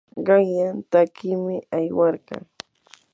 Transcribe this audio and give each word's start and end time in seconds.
qanyan 0.27 0.77
takiymi 0.91 1.55
aywarqaa. 1.77 2.43